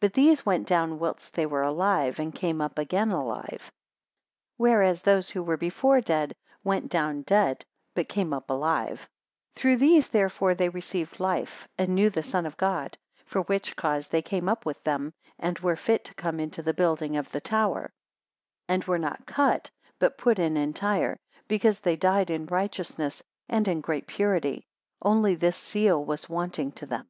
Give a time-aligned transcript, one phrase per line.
[0.00, 3.70] But these went down whilst they were alive, and came up again alive:
[4.56, 9.08] whereas those who were before dead, went down dead, but came up alive;
[9.54, 13.76] 159 Through these therefore they received life, and knew the Son of God: for which
[13.76, 17.30] cause they came up with them, and were fit to come into the building of
[17.30, 17.92] the tower;
[18.66, 21.16] and were not cut, but put in entire;
[21.46, 24.66] because they died in righteousness, and in great purity;
[25.02, 27.06] only this seal was wanting to them.